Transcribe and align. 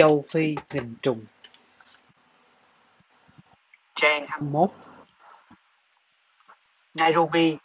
Châu 0.00 0.22
Phi 0.28 0.54
hình 0.70 0.94
trùng 1.02 1.24
Trang 3.94 4.26
21 4.28 4.70
Nairobi 6.94 7.56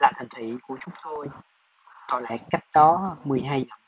là 0.00 0.12
thành 0.14 0.28
thị 0.36 0.54
của 0.62 0.76
chúng 0.84 0.94
tôi, 1.04 1.26
tọa 2.08 2.20
lạc 2.20 2.36
cách 2.50 2.64
đó 2.74 3.16
12 3.24 3.64
dặm. 3.70 3.78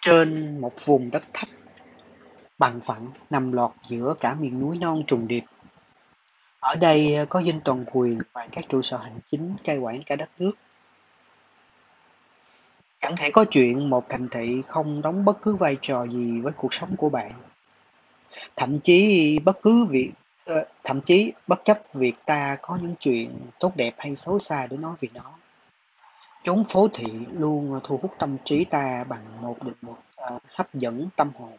Trên 0.00 0.60
một 0.60 0.84
vùng 0.84 1.10
đất 1.10 1.22
thấp, 1.32 1.48
bằng 2.58 2.80
phẳng 2.80 3.10
nằm 3.30 3.52
lọt 3.52 3.70
giữa 3.88 4.14
cả 4.20 4.34
miền 4.34 4.60
núi 4.60 4.78
non 4.78 5.02
trùng 5.06 5.28
điệp. 5.28 5.44
Ở 6.60 6.74
đây 6.74 7.26
có 7.28 7.42
dinh 7.42 7.60
toàn 7.64 7.84
quyền 7.92 8.18
và 8.32 8.48
các 8.52 8.64
trụ 8.68 8.82
sở 8.82 8.96
hành 8.96 9.18
chính 9.30 9.56
cai 9.64 9.78
quản 9.78 10.02
cả 10.02 10.16
đất 10.16 10.30
nước. 10.38 10.52
Chẳng 13.02 13.16
thể 13.16 13.30
có 13.30 13.44
chuyện 13.44 13.90
một 13.90 14.08
thành 14.08 14.28
thị 14.28 14.62
không 14.68 15.02
đóng 15.02 15.24
bất 15.24 15.42
cứ 15.42 15.54
vai 15.54 15.76
trò 15.80 16.06
gì 16.06 16.40
với 16.40 16.52
cuộc 16.56 16.74
sống 16.74 16.96
của 16.96 17.08
bạn. 17.08 17.32
Thậm 18.56 18.80
chí 18.80 19.38
bất 19.38 19.62
cứ 19.62 19.84
việc 19.84 20.10
ờ, 20.44 20.64
thậm 20.84 21.00
chí 21.00 21.32
bất 21.46 21.64
chấp 21.64 21.80
việc 21.94 22.14
ta 22.26 22.56
có 22.62 22.78
những 22.82 22.94
chuyện 23.00 23.30
tốt 23.60 23.72
đẹp 23.76 23.94
hay 23.98 24.16
xấu 24.16 24.38
xa 24.38 24.66
để 24.70 24.76
nói 24.76 24.94
về 25.00 25.08
nó. 25.14 25.32
Chốn 26.44 26.64
phố 26.64 26.88
thị 26.94 27.06
luôn 27.32 27.80
thu 27.84 27.98
hút 28.02 28.14
tâm 28.18 28.36
trí 28.44 28.64
ta 28.64 29.04
bằng 29.08 29.24
một 29.40 29.64
định 29.64 29.74
luật 29.82 29.98
ờ, 30.16 30.38
hấp 30.54 30.74
dẫn 30.74 31.08
tâm 31.16 31.30
hồn. 31.38 31.52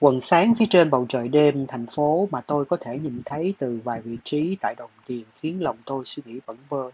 Quần 0.00 0.20
sáng 0.20 0.54
phía 0.54 0.66
trên 0.70 0.90
bầu 0.90 1.06
trời 1.08 1.28
đêm 1.28 1.66
thành 1.66 1.86
phố 1.86 2.28
mà 2.30 2.40
tôi 2.40 2.64
có 2.64 2.76
thể 2.80 2.98
nhìn 2.98 3.22
thấy 3.24 3.54
từ 3.58 3.80
vài 3.84 4.00
vị 4.00 4.18
trí 4.24 4.56
tại 4.60 4.74
đồng 4.78 4.90
tiền 5.06 5.24
khiến 5.36 5.62
lòng 5.62 5.76
tôi 5.84 6.04
suy 6.04 6.22
nghĩ 6.26 6.40
vẩn 6.46 6.56
vơ, 6.68 6.90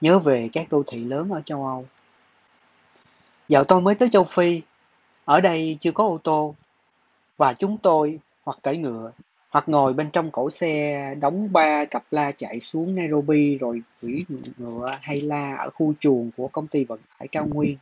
nhớ 0.00 0.18
về 0.18 0.48
các 0.52 0.66
đô 0.70 0.82
thị 0.86 1.04
lớn 1.04 1.30
ở 1.30 1.40
châu 1.44 1.66
Âu. 1.66 1.86
Dạo 3.48 3.64
tôi 3.64 3.80
mới 3.80 3.94
tới 3.94 4.08
châu 4.12 4.24
Phi, 4.24 4.62
ở 5.24 5.40
đây 5.40 5.76
chưa 5.80 5.92
có 5.92 6.04
ô 6.04 6.18
tô, 6.24 6.54
và 7.36 7.52
chúng 7.52 7.78
tôi 7.78 8.18
hoặc 8.44 8.58
cưỡi 8.62 8.76
ngựa, 8.76 9.12
hoặc 9.50 9.68
ngồi 9.68 9.92
bên 9.92 10.10
trong 10.10 10.30
cổ 10.30 10.50
xe 10.50 11.14
đóng 11.20 11.52
ba 11.52 11.84
cặp 11.84 12.04
la 12.10 12.32
chạy 12.32 12.60
xuống 12.60 12.94
Nairobi 12.94 13.58
rồi 13.58 13.82
gửi 14.00 14.24
ngựa 14.58 14.86
hay 15.00 15.20
la 15.20 15.56
ở 15.56 15.70
khu 15.70 15.94
chuồng 16.00 16.30
của 16.36 16.48
công 16.48 16.66
ty 16.66 16.84
vận 16.84 17.00
tải 17.18 17.28
cao 17.28 17.46
nguyên. 17.46 17.76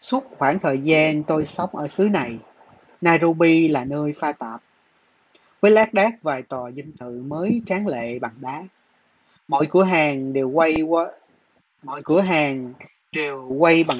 Suốt 0.00 0.24
khoảng 0.38 0.58
thời 0.58 0.78
gian 0.78 1.22
tôi 1.22 1.46
sống 1.46 1.76
ở 1.76 1.88
xứ 1.88 2.04
này, 2.04 2.38
Nairobi 3.00 3.68
là 3.68 3.84
nơi 3.84 4.12
pha 4.16 4.32
tạp, 4.32 4.62
với 5.60 5.70
lác 5.70 5.94
đác 5.94 6.22
vài 6.22 6.42
tòa 6.42 6.70
dinh 6.70 6.92
thự 7.00 7.22
mới 7.26 7.62
tráng 7.66 7.86
lệ 7.86 8.18
bằng 8.18 8.34
đá. 8.40 8.62
Mọi 9.48 9.66
cửa 9.70 9.84
hàng 9.84 10.32
đều 10.32 10.48
quay 10.48 10.82
qua 10.82 11.10
mọi 11.82 12.02
cửa 12.04 12.20
hàng 12.20 12.72
đều 13.12 13.48
quay 13.58 13.84
bằng 13.84 13.98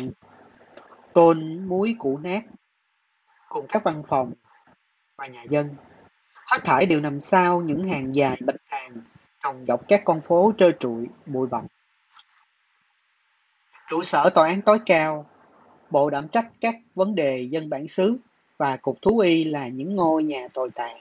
tôn 1.12 1.68
muối 1.68 1.94
cũ 1.98 2.18
nát, 2.22 2.44
cùng 3.48 3.66
các 3.68 3.84
văn 3.84 4.02
phòng 4.08 4.32
và 5.16 5.26
nhà 5.26 5.42
dân. 5.50 5.68
Hết 6.46 6.64
thải 6.64 6.86
đều 6.86 7.00
nằm 7.00 7.20
sau 7.20 7.60
những 7.60 7.88
hàng 7.88 8.14
dài 8.14 8.36
bạch 8.40 8.56
hàng 8.66 8.92
trồng 9.42 9.66
dọc 9.66 9.88
các 9.88 10.02
con 10.04 10.20
phố 10.20 10.52
trơ 10.58 10.70
trụi, 10.70 11.06
bụi 11.26 11.48
bặm. 11.48 11.66
Trụ 13.90 14.02
sở 14.02 14.30
tòa 14.30 14.46
án 14.46 14.62
tối 14.62 14.78
cao, 14.86 15.26
bộ 15.90 16.10
đảm 16.10 16.28
trách 16.28 16.46
các 16.60 16.76
vấn 16.94 17.14
đề 17.14 17.40
dân 17.40 17.70
bản 17.70 17.88
xứ 17.88 18.16
và 18.58 18.76
cục 18.76 19.02
thú 19.02 19.18
y 19.18 19.44
là 19.44 19.68
những 19.68 19.96
ngôi 19.96 20.24
nhà 20.24 20.48
tồi 20.54 20.70
tàn. 20.70 20.96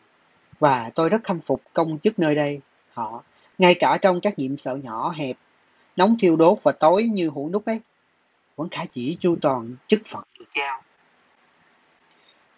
Và 0.60 0.92
tôi 0.96 1.10
rất 1.10 1.24
khâm 1.24 1.40
phục 1.40 1.62
công 1.74 2.00
chức 2.00 2.20
nơi 2.20 2.36
đây. 2.36 2.62
Họ, 2.94 3.24
ngay 3.58 3.76
cả 3.80 3.98
trong 4.02 4.22
các 4.22 4.40
nhiệm 4.40 4.58
sở 4.58 4.76
nhỏ 4.76 5.14
hẹp, 5.16 5.38
nóng 5.96 6.18
thiêu 6.20 6.36
đốt 6.36 6.58
và 6.64 6.72
tối 6.72 7.04
như 7.04 7.30
hũ 7.30 7.50
nút 7.54 7.66
ấy, 7.66 7.80
vẫn 8.60 8.70
khả 8.70 8.84
dĩ 8.94 9.18
chu 9.20 9.36
toàn 9.42 9.76
chức 9.88 10.02
phận 10.06 10.24
được 10.40 10.46
giao. 10.56 10.82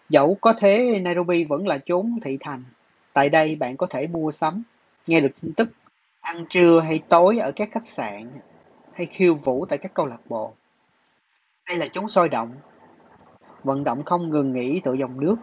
Dẫu 0.08 0.38
có 0.40 0.52
thế, 0.58 1.00
Nairobi 1.02 1.44
vẫn 1.44 1.66
là 1.66 1.78
chốn 1.78 2.18
thị 2.22 2.38
thành. 2.40 2.64
Tại 3.12 3.28
đây 3.28 3.56
bạn 3.56 3.76
có 3.76 3.86
thể 3.86 4.06
mua 4.06 4.32
sắm, 4.32 4.62
nghe 5.06 5.20
được 5.20 5.30
tin 5.42 5.52
tức, 5.52 5.68
ăn 6.20 6.46
trưa 6.48 6.80
hay 6.80 7.00
tối 7.08 7.38
ở 7.38 7.52
các 7.52 7.68
khách 7.72 7.86
sạn, 7.86 8.30
hay 8.92 9.06
khiêu 9.06 9.34
vũ 9.34 9.66
tại 9.66 9.78
các 9.78 9.94
câu 9.94 10.06
lạc 10.06 10.20
bộ. 10.28 10.52
Đây 11.68 11.78
là 11.78 11.88
chốn 11.88 12.08
sôi 12.08 12.28
động, 12.28 12.54
vận 13.64 13.84
động 13.84 14.04
không 14.04 14.30
ngừng 14.30 14.52
nghỉ 14.52 14.80
tự 14.80 14.94
dòng 14.94 15.20
nước, 15.20 15.36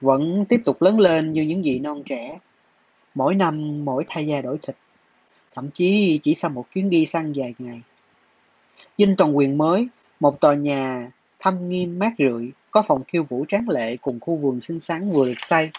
vẫn 0.00 0.44
tiếp 0.48 0.62
tục 0.64 0.82
lớn 0.82 1.00
lên 1.00 1.32
như 1.32 1.42
những 1.42 1.64
gì 1.64 1.78
non 1.78 2.02
trẻ. 2.06 2.38
Mỗi 3.14 3.34
năm 3.34 3.84
mỗi 3.84 4.04
thay 4.08 4.26
da 4.26 4.40
đổi 4.40 4.58
thịt, 4.62 4.76
thậm 5.54 5.70
chí 5.70 6.20
chỉ 6.22 6.34
sau 6.34 6.50
một 6.50 6.66
chuyến 6.74 6.90
đi 6.90 7.06
săn 7.06 7.32
dài 7.32 7.54
ngày. 7.58 7.82
Dinh 8.98 9.16
toàn 9.16 9.36
quyền 9.36 9.58
mới, 9.58 9.88
một 10.20 10.40
tòa 10.40 10.54
nhà 10.54 11.10
thâm 11.38 11.68
nghiêm 11.68 11.98
mát 11.98 12.12
rượi, 12.18 12.52
có 12.70 12.82
phòng 12.82 13.02
khiêu 13.08 13.22
vũ 13.22 13.44
tráng 13.48 13.68
lệ 13.68 13.96
cùng 13.96 14.20
khu 14.20 14.36
vườn 14.36 14.60
xinh 14.60 14.80
xắn 14.80 15.10
vừa 15.10 15.26
được 15.26 15.40
xây. 15.40 15.70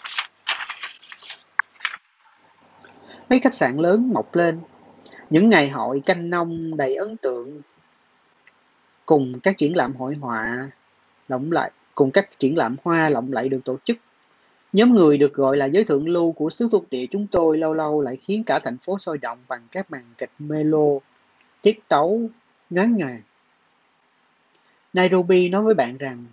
Mấy 3.28 3.40
khách 3.40 3.54
sạn 3.54 3.76
lớn 3.76 4.10
mọc 4.14 4.34
lên, 4.34 4.60
những 5.30 5.50
ngày 5.50 5.68
hội 5.68 6.02
canh 6.06 6.30
nông 6.30 6.76
đầy 6.76 6.94
ấn 6.94 7.16
tượng 7.16 7.60
cùng 9.06 9.40
các 9.40 9.58
triển 9.58 9.76
lãm 9.76 9.96
hội 9.96 10.14
họa 10.14 10.70
lộng 11.28 11.52
lại 11.52 11.70
cùng 11.94 12.10
các 12.10 12.38
triển 12.38 12.58
lãm 12.58 12.76
hoa 12.84 13.08
lộng 13.08 13.32
lẫy 13.32 13.48
được 13.48 13.60
tổ 13.64 13.76
chức. 13.84 13.96
Nhóm 14.72 14.94
người 14.94 15.18
được 15.18 15.34
gọi 15.34 15.56
là 15.56 15.66
giới 15.66 15.84
thượng 15.84 16.08
lưu 16.08 16.32
của 16.32 16.50
xứ 16.50 16.68
thuộc 16.72 16.90
địa 16.90 17.06
chúng 17.10 17.26
tôi 17.26 17.58
lâu 17.58 17.74
lâu 17.74 18.00
lại 18.00 18.16
khiến 18.16 18.44
cả 18.44 18.58
thành 18.58 18.78
phố 18.78 18.98
sôi 18.98 19.18
động 19.18 19.38
bằng 19.48 19.66
các 19.72 19.90
màn 19.90 20.02
kịch 20.18 20.30
melo, 20.38 20.98
tiết 21.62 21.88
tấu, 21.88 22.20
ngắn 22.70 22.96
ngày. 22.96 23.22
Nairobi 24.92 25.48
nói 25.48 25.62
với 25.62 25.74
bạn 25.74 25.98
rằng, 25.98 26.24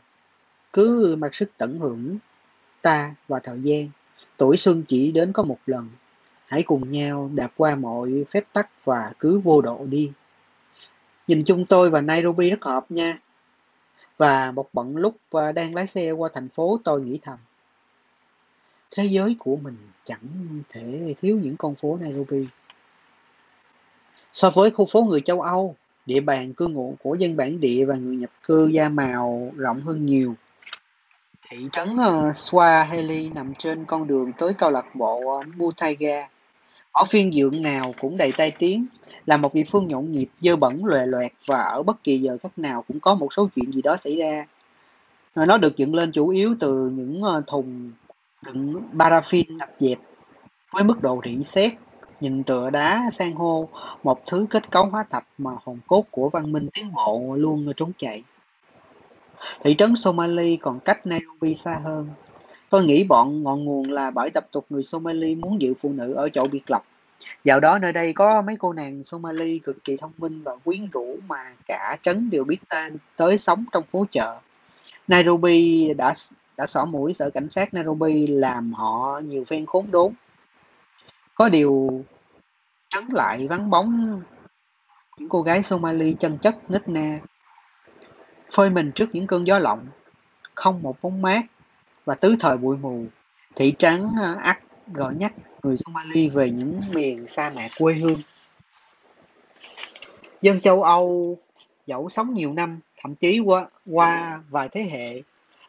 cứ 0.73 1.15
mặc 1.19 1.35
sức 1.35 1.51
tận 1.57 1.79
hưởng 1.79 2.17
ta 2.81 3.15
và 3.27 3.39
thời 3.39 3.61
gian, 3.61 3.89
tuổi 4.37 4.57
xuân 4.57 4.83
chỉ 4.87 5.11
đến 5.11 5.33
có 5.33 5.43
một 5.43 5.59
lần. 5.65 5.89
Hãy 6.45 6.63
cùng 6.63 6.91
nhau 6.91 7.31
đạp 7.33 7.51
qua 7.57 7.75
mọi 7.75 8.25
phép 8.29 8.43
tắc 8.53 8.85
và 8.85 9.11
cứ 9.19 9.39
vô 9.39 9.61
độ 9.61 9.85
đi. 9.89 10.11
Nhìn 11.27 11.43
chung 11.43 11.65
tôi 11.65 11.89
và 11.89 12.01
Nairobi 12.01 12.49
rất 12.49 12.63
hợp 12.63 12.91
nha. 12.91 13.19
Và 14.17 14.51
một 14.51 14.69
bận 14.73 14.97
lúc 14.97 15.17
và 15.31 15.51
đang 15.51 15.75
lái 15.75 15.87
xe 15.87 16.11
qua 16.11 16.29
thành 16.33 16.49
phố 16.49 16.79
tôi 16.83 17.01
nghĩ 17.01 17.19
thầm. 17.23 17.37
Thế 18.91 19.05
giới 19.05 19.35
của 19.39 19.55
mình 19.55 19.77
chẳng 20.03 20.19
thể 20.69 21.15
thiếu 21.21 21.39
những 21.41 21.57
con 21.57 21.75
phố 21.75 21.97
Nairobi. 22.01 22.47
So 24.33 24.49
với 24.49 24.71
khu 24.71 24.85
phố 24.85 25.01
người 25.01 25.21
châu 25.21 25.41
Âu, 25.41 25.75
địa 26.05 26.19
bàn 26.19 26.53
cư 26.53 26.67
ngụ 26.67 26.95
của 27.03 27.15
dân 27.15 27.37
bản 27.37 27.59
địa 27.59 27.85
và 27.85 27.95
người 27.95 28.15
nhập 28.15 28.29
cư 28.43 28.67
da 28.67 28.89
màu 28.89 29.51
rộng 29.55 29.81
hơn 29.81 30.05
nhiều. 30.05 30.35
Thị 31.49 31.57
trấn 31.71 31.89
uh, 31.93 32.35
Swahili 32.35 33.33
nằm 33.33 33.53
trên 33.57 33.85
con 33.85 34.07
đường 34.07 34.31
tới 34.37 34.53
câu 34.53 34.71
lạc 34.71 34.95
bộ 34.95 35.29
ờ, 35.29 35.37
uh, 35.37 35.55
Mutaiga. 35.55 36.27
Ở 36.91 37.03
phiên 37.03 37.31
dượng 37.31 37.61
nào 37.61 37.93
cũng 38.01 38.17
đầy 38.17 38.31
tai 38.37 38.51
tiếng, 38.51 38.85
là 39.25 39.37
một 39.37 39.53
địa 39.53 39.63
phương 39.63 39.87
nhộn 39.87 40.11
nhịp, 40.11 40.27
dơ 40.39 40.55
bẩn, 40.55 40.85
lòe 40.85 41.05
loẹt 41.05 41.31
và 41.45 41.61
ở 41.61 41.83
bất 41.83 42.03
kỳ 42.03 42.19
giờ 42.19 42.37
khắc 42.43 42.59
nào 42.59 42.83
cũng 42.87 42.99
có 42.99 43.15
một 43.15 43.33
số 43.33 43.49
chuyện 43.55 43.71
gì 43.71 43.81
đó 43.81 43.97
xảy 43.97 44.17
ra. 44.17 44.45
Ờ, 45.33 45.45
nó 45.45 45.57
được 45.57 45.77
dựng 45.77 45.95
lên 45.95 46.11
chủ 46.11 46.29
yếu 46.29 46.55
từ 46.59 46.89
những 46.89 47.23
uh, 47.23 47.47
thùng 47.47 47.91
đựng 48.41 48.81
paraffin 48.93 49.57
nạp 49.57 49.69
dẹp 49.79 49.97
với 50.71 50.83
mức 50.83 51.01
độ 51.01 51.21
rỉ 51.25 51.43
sét 51.43 51.73
nhìn 52.21 52.43
tựa 52.43 52.69
đá 52.69 53.09
san 53.11 53.31
hô, 53.31 53.69
một 54.03 54.25
thứ 54.25 54.45
kết 54.49 54.71
cấu 54.71 54.85
hóa 54.85 55.03
thạch 55.09 55.27
mà 55.37 55.51
hồn 55.63 55.79
cốt 55.87 56.05
của 56.11 56.29
văn 56.29 56.51
minh 56.51 56.69
tiến 56.73 56.93
bộ 56.93 57.35
luôn 57.35 57.73
trốn 57.77 57.91
chạy. 57.97 58.23
Thị 59.63 59.75
trấn 59.77 59.95
Somali 59.95 60.57
còn 60.57 60.79
cách 60.79 61.05
Nairobi 61.05 61.55
xa 61.55 61.79
hơn. 61.83 62.09
Tôi 62.69 62.83
nghĩ 62.83 63.03
bọn 63.03 63.43
ngọn 63.43 63.65
nguồn 63.65 63.91
là 63.91 64.11
bởi 64.11 64.29
tập 64.29 64.47
tục 64.51 64.65
người 64.69 64.83
Somali 64.83 65.35
muốn 65.35 65.61
giữ 65.61 65.73
phụ 65.79 65.89
nữ 65.93 66.13
ở 66.13 66.29
chỗ 66.29 66.47
biệt 66.47 66.71
lập. 66.71 66.83
Dạo 67.43 67.59
đó 67.59 67.79
nơi 67.79 67.93
đây 67.93 68.13
có 68.13 68.41
mấy 68.41 68.55
cô 68.55 68.73
nàng 68.73 69.03
Somali 69.03 69.59
cực 69.59 69.83
kỳ 69.83 69.97
thông 69.97 70.11
minh 70.17 70.43
và 70.43 70.55
quyến 70.55 70.89
rũ 70.89 71.17
mà 71.27 71.55
cả 71.67 71.97
trấn 72.03 72.29
đều 72.29 72.43
biết 72.43 72.57
tên 72.69 72.97
tới 73.15 73.37
sống 73.37 73.65
trong 73.71 73.83
phố 73.91 74.05
chợ. 74.11 74.39
Nairobi 75.07 75.93
đã 75.93 76.13
đã 76.57 76.67
xỏ 76.67 76.85
mũi 76.85 77.13
sở 77.13 77.29
cảnh 77.29 77.49
sát 77.49 77.73
Nairobi 77.73 78.27
làm 78.27 78.73
họ 78.73 79.21
nhiều 79.25 79.43
phen 79.45 79.65
khốn 79.65 79.91
đốn. 79.91 80.13
Có 81.35 81.49
điều, 81.49 82.03
trấn 82.89 83.03
lại 83.11 83.47
vắng 83.47 83.69
bóng, 83.69 84.21
những 85.17 85.29
cô 85.29 85.41
gái 85.41 85.63
Somali 85.63 86.15
chân 86.19 86.37
chất 86.37 86.71
nít 86.71 86.87
na 86.87 87.19
phơi 88.51 88.69
mình 88.69 88.91
trước 88.95 89.09
những 89.13 89.27
cơn 89.27 89.47
gió 89.47 89.59
lộng, 89.59 89.87
không 90.53 90.81
một 90.81 91.01
bóng 91.01 91.21
mát. 91.21 91.41
Và 92.05 92.15
tứ 92.15 92.35
thời 92.39 92.57
bụi 92.57 92.77
mù, 92.77 93.05
thị 93.55 93.73
trấn 93.79 94.07
à, 94.21 94.35
ắt 94.41 94.59
gọi 94.93 95.15
nhắc 95.15 95.33
người 95.63 95.77
Somali 95.77 96.29
về 96.29 96.49
những 96.49 96.79
miền 96.93 97.25
sa 97.25 97.51
mạc 97.55 97.67
quê 97.79 97.93
hương. 97.93 98.19
Dân 100.41 100.59
châu 100.59 100.83
Âu 100.83 101.37
dẫu 101.87 102.09
sống 102.09 102.33
nhiều 102.33 102.53
năm, 102.53 102.79
thậm 102.97 103.15
chí 103.15 103.39
qua 103.39 103.67
qua 103.91 104.41
vài 104.49 104.69
thế 104.69 104.83
hệ, 104.83 105.21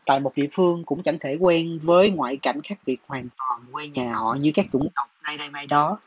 tại 0.06 0.20
một 0.20 0.32
địa 0.36 0.48
phương 0.52 0.84
cũng 0.84 1.02
chẳng 1.02 1.18
thể 1.18 1.36
quen 1.40 1.78
với 1.82 2.10
ngoại 2.10 2.36
cảnh 2.36 2.60
khác 2.64 2.78
biệt 2.86 2.98
hoàn 3.06 3.28
toàn 3.36 3.60
quê 3.72 3.88
nhà 3.88 4.14
họ 4.14 4.36
như 4.40 4.52
các 4.54 4.66
chủng 4.72 4.88
tộc 4.94 5.10
nay 5.26 5.36
đây 5.36 5.50
mai 5.50 5.66
đó. 5.66 5.98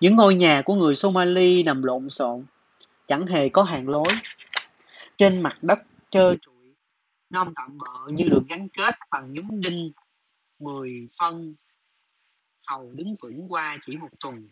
Những 0.00 0.16
ngôi 0.16 0.34
nhà 0.34 0.62
của 0.64 0.74
người 0.74 0.96
Somali 0.96 1.62
nằm 1.62 1.82
lộn 1.82 2.10
xộn, 2.10 2.44
chẳng 3.06 3.26
hề 3.26 3.48
có 3.48 3.62
hàng 3.62 3.88
lối. 3.88 4.06
Trên 5.18 5.42
mặt 5.42 5.58
đất 5.62 5.78
trơ 6.10 6.36
trụi, 6.40 6.74
non 7.30 7.52
tạm 7.56 7.78
bợ 7.78 8.08
như 8.12 8.24
được 8.24 8.42
gắn 8.48 8.68
kết 8.68 8.94
bằng 9.10 9.32
nhúm 9.32 9.60
đinh 9.60 9.90
mười 10.58 11.08
phân. 11.18 11.54
Hầu 12.66 12.90
đứng 12.94 13.16
vững 13.20 13.52
qua 13.52 13.78
chỉ 13.86 13.96
một 13.96 14.08
tuần. 14.20 14.48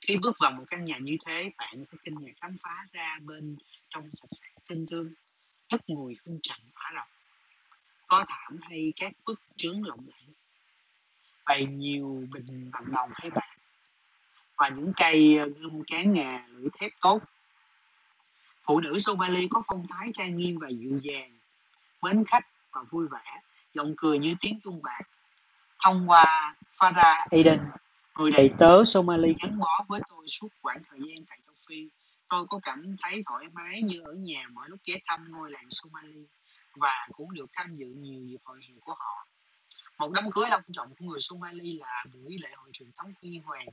Khi 0.00 0.16
bước 0.16 0.36
vào 0.40 0.50
một 0.50 0.64
căn 0.70 0.84
nhà 0.84 0.98
như 0.98 1.16
thế 1.26 1.50
bạn 1.58 1.84
sẽ 1.84 1.98
kinh 2.04 2.14
ngạc 2.20 2.32
khám 2.40 2.56
phá 2.62 2.86
ra 2.92 3.18
bên 3.22 3.56
trong 3.90 4.08
sạch 4.12 4.28
sẽ 4.30 4.46
tinh 4.68 4.86
thương 4.90 5.14
rất 5.68 5.90
mùi 5.90 6.16
hương 6.24 6.38
trầm 6.42 6.58
ả 6.74 6.92
rập. 6.94 7.08
Có 8.06 8.24
thảm 8.28 8.58
hay 8.62 8.92
các 8.96 9.12
bức 9.24 9.40
trướng 9.56 9.86
lộng 9.86 10.06
lẫy 10.06 10.34
bày 11.46 11.66
nhiều 11.66 12.26
bình 12.30 12.70
bằng 12.72 12.92
đồng 12.92 13.10
hay 13.14 13.30
bạc. 13.30 13.56
Và 14.56 14.68
những 14.68 14.92
cây 14.96 15.38
ờ, 15.38 15.48
gươm 15.58 15.82
cán 15.86 16.12
ngà 16.12 16.46
lưỡi 16.48 16.68
thép 16.80 16.92
tốt. 17.00 17.22
Phụ 18.66 18.80
nữ 18.80 18.98
Somali 18.98 19.48
có 19.50 19.62
phong 19.66 19.86
thái 19.88 20.08
trang 20.14 20.36
nghiêm 20.36 20.58
và 20.58 20.68
dịu 20.68 21.00
dàng 21.02 21.38
mến 22.02 22.24
khách 22.24 22.46
và 22.72 22.82
vui 22.90 23.08
vẻ 23.08 23.40
giọng 23.72 23.94
cười 23.96 24.18
như 24.18 24.34
tiếng 24.40 24.60
chuông 24.64 24.82
bạc. 24.82 25.02
Thông 25.84 26.10
qua 26.10 26.54
Farah 26.78 27.26
Eden 27.30 27.60
người 28.18 28.30
đầy 28.30 28.50
tớ 28.58 28.84
Somali 28.84 29.34
gắn 29.42 29.58
bó 29.58 29.84
với 29.88 30.00
tôi 30.08 30.28
suốt 30.28 30.48
quãng 30.60 30.82
thời 30.90 31.00
gian 31.08 31.24
tại 31.28 31.38
châu 31.46 31.54
Phi 31.68 31.88
tôi 32.28 32.46
có 32.46 32.58
cảm 32.62 32.96
thấy 33.02 33.22
thoải 33.26 33.44
mái 33.52 33.82
như 33.82 34.00
ở 34.04 34.12
nhà 34.12 34.48
mỗi 34.52 34.68
lúc 34.68 34.80
ghé 34.84 34.94
thăm 35.06 35.32
ngôi 35.32 35.50
làng 35.50 35.66
Somali 35.70 36.26
và 36.74 37.08
cũng 37.12 37.34
được 37.34 37.46
tham 37.52 37.74
dự 37.74 37.86
nhiều 37.86 38.24
dịp 38.24 38.40
hội 38.44 38.60
hè 38.68 38.74
của 38.80 38.94
họ 38.94 39.26
một 39.98 40.12
đám 40.12 40.30
cưới 40.30 40.48
long 40.50 40.62
trọng 40.72 40.94
của 40.94 41.04
người 41.04 41.20
Somali 41.20 41.78
là 41.78 42.04
buổi 42.14 42.38
lễ 42.38 42.50
hội 42.56 42.70
truyền 42.72 42.90
thống 42.96 43.14
huy 43.22 43.38
hoàng. 43.38 43.66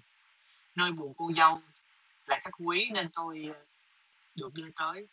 Nơi 0.75 0.91
buồn 0.91 1.13
cô 1.17 1.31
dâu 1.37 1.61
là 2.25 2.39
các 2.43 2.53
quý 2.65 2.89
nên 2.93 3.09
tôi 3.09 3.45
ờ, 3.53 3.65
được 4.35 4.53
đưa 4.53 4.69
tới. 4.75 5.07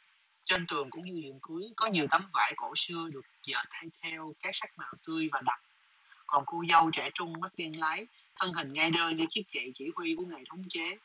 Trên 0.44 0.66
tường 0.66 0.90
cũng 0.90 1.04
như 1.04 1.22
điện 1.22 1.38
cưới 1.42 1.62
có 1.76 1.86
nhiều 1.86 2.06
tấm 2.10 2.30
vải 2.32 2.52
cổ 2.56 2.72
xưa 2.76 3.08
được 3.12 3.26
dệt 3.42 3.66
hay 3.70 3.90
theo 4.00 4.34
các 4.42 4.50
sắc 4.56 4.78
màu 4.78 4.92
tươi 5.06 5.28
và 5.32 5.40
đậm. 5.44 5.58
Còn 6.26 6.44
cô 6.46 6.62
dâu 6.70 6.90
trẻ 6.90 7.10
trung 7.14 7.40
mắt 7.40 7.52
đen 7.56 7.80
lái, 7.80 8.06
thân 8.36 8.52
hình 8.52 8.72
ngay 8.72 8.90
đơn 8.90 9.16
như 9.16 9.26
chiếc 9.30 9.42
gậy 9.52 9.72
chỉ 9.74 9.90
huy 9.96 10.14
của 10.16 10.24
ngày 10.24 10.44
thống 10.48 10.64
chế. 10.68 10.96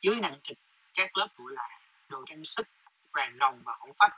Dưới 0.00 0.16
nặng 0.16 0.38
trịch, 0.42 0.58
các 0.94 1.16
lớp 1.16 1.28
lụa 1.36 1.48
là 1.48 1.68
đồ 2.08 2.24
trang 2.26 2.44
sức 2.44 2.66
vàng 3.12 3.36
rồng 3.40 3.60
và 3.64 3.72
hổ 3.78 3.88
phách. 3.98 4.12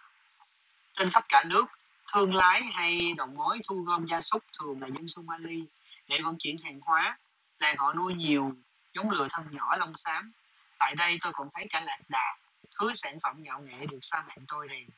Trên 0.95 1.11
khắp 1.11 1.25
cả 1.29 1.45
nước 1.45 1.65
thương 2.13 2.35
lái 2.35 2.63
hay 2.63 3.13
đầu 3.17 3.27
mối 3.27 3.61
thu 3.69 3.83
gom 3.83 4.07
gia 4.07 4.21
súc 4.21 4.45
thường 4.59 4.81
là 4.81 4.87
dân 4.87 5.09
Somali 5.09 5.65
để 6.09 6.19
vận 6.25 6.37
chuyển 6.39 6.57
hàng 6.59 6.81
hóa 6.81 7.19
làng 7.59 7.77
họ 7.77 7.93
nuôi 7.93 8.15
nhiều 8.15 8.53
giống 8.95 9.11
lừa 9.11 9.29
thân 9.31 9.47
nhỏ 9.51 9.77
lông 9.77 9.97
xám. 9.97 10.33
Tại 10.79 10.95
đây 10.95 11.19
tôi 11.21 11.33
còn 11.33 11.49
thấy 11.55 11.67
cả 11.71 11.81
lạc 11.81 11.99
đà 12.09 12.37
thứ 12.79 12.93
sản 12.95 13.19
phẩm 13.23 13.43
ngạo 13.43 13.61
nghệ 13.61 13.87
được 13.87 13.99
sa 14.03 14.25
mạn 14.29 14.39
tôi 14.49 14.67
rèn. 14.71 14.89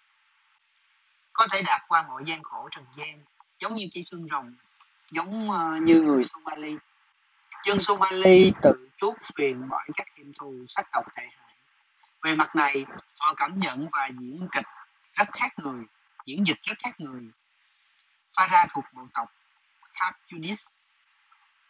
Có 1.33 1.47
thể 1.53 1.63
đạp 1.63 1.85
qua 1.89 2.03
mọi 2.09 2.25
gian 2.27 2.43
khổ 2.43 2.69
trần 2.71 2.85
gian 2.97 3.25
giống 3.61 3.75
như 3.75 3.89
chỉ 3.93 4.05
xương 4.05 4.27
rồng 4.31 4.55
giống 5.11 5.49
uh, 5.51 5.83
như 5.83 6.01
người 6.01 6.25
Somali 6.25 6.77
dân 7.65 7.81
Somali 7.81 8.53
tự 8.63 8.89
chuốt 9.01 9.15
phiền 9.37 9.69
bởi 9.69 9.89
các 9.95 10.07
hiểm 10.17 10.33
thù 10.39 10.55
sắc 10.69 10.87
tộc 10.93 11.05
tệ 11.17 11.23
hại. 11.23 11.57
Về 12.23 12.35
mặt 12.35 12.57
này 12.57 12.87
họ 13.19 13.35
cảm 13.35 13.57
nhận 13.57 13.89
và 13.93 14.09
diễn 14.19 14.49
kịch 14.53 14.65
rất 15.13 15.29
khác 15.33 15.59
người 15.59 15.85
diễn 16.27 16.47
dịch 16.47 16.59
cho 16.63 16.73
các 16.83 17.01
người. 17.01 17.23
Pha 18.37 18.47
ra 18.47 18.65
thuộc 18.75 18.85
bộ 18.93 19.03
tộc 19.15 19.33
Hab 19.93 20.15
Yunis. 20.33 20.69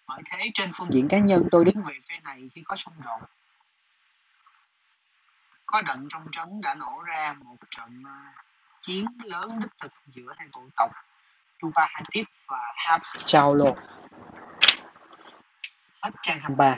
Bởi 0.07 0.23
thế 0.25 0.51
trên 0.55 0.71
phương 0.75 0.93
diện 0.93 1.09
cá 1.09 1.19
nhân, 1.19 1.49
tôi 1.51 1.65
đứng 1.65 1.83
về 1.85 1.95
phe 2.09 2.21
này 2.21 2.51
khi 2.55 2.63
có 2.65 2.77
xung 2.77 2.95
đột. 3.05 3.21
Có 5.67 5.83
đận 5.83 6.09
trong 6.11 6.27
trấn 6.33 6.61
đã 6.61 6.75
nổ 6.75 7.03
ra 7.03 7.33
một 7.33 7.57
trận 7.71 8.03
à, 8.07 8.35
chiến 8.83 9.07
lớn 9.25 9.49
đích 9.61 9.73
thực 9.81 9.93
giữa 10.07 10.33
hai 10.37 10.49
bộ 10.53 10.63
tộc 10.77 10.91
Tuba 11.59 11.87
Hatip 11.91 12.27
và 12.47 12.73
Hap 12.77 13.01
Chao 13.27 13.55
Lô. 13.55 13.77
hết 16.03 16.11
trang 16.23 16.39
23 16.41 16.77